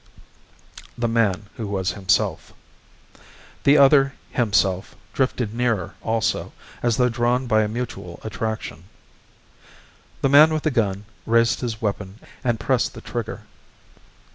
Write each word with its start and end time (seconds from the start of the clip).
The 0.97 1.07
man 1.07 1.45
who 1.57 1.67
was 1.67 1.91
himself. 1.91 2.53
The 3.65 3.77
other 3.77 4.15
"himself" 4.31 4.95
drifted 5.13 5.53
nearer 5.53 5.93
also, 6.01 6.53
as 6.81 6.97
though 6.97 7.07
drawn 7.07 7.45
by 7.45 7.61
a 7.61 7.67
mutual 7.67 8.19
attraction. 8.23 8.85
The 10.23 10.29
man 10.29 10.53
with 10.55 10.63
the 10.63 10.71
gun 10.71 11.05
raised 11.27 11.59
his 11.61 11.83
weapon 11.83 12.17
and 12.43 12.59
pressed 12.59 12.95
the 12.95 13.01
trigger. 13.01 13.41